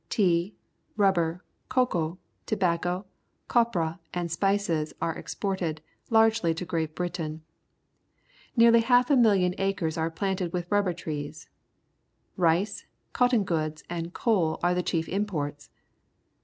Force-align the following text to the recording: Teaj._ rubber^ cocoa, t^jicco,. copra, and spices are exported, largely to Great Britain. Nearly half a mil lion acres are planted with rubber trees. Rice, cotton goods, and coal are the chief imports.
Teaj._ 0.09 0.53
rubber^ 0.97 1.41
cocoa, 1.69 2.17
t^jicco,. 2.47 3.05
copra, 3.47 3.99
and 4.15 4.31
spices 4.31 4.93
are 4.99 5.13
exported, 5.15 5.79
largely 6.09 6.55
to 6.55 6.65
Great 6.65 6.95
Britain. 6.95 7.43
Nearly 8.55 8.79
half 8.79 9.11
a 9.11 9.15
mil 9.15 9.35
lion 9.37 9.53
acres 9.59 9.99
are 9.99 10.09
planted 10.09 10.53
with 10.53 10.71
rubber 10.71 10.93
trees. 10.93 11.49
Rice, 12.35 12.85
cotton 13.13 13.43
goods, 13.43 13.83
and 13.91 14.11
coal 14.11 14.59
are 14.63 14.73
the 14.73 14.81
chief 14.81 15.07
imports. 15.07 15.69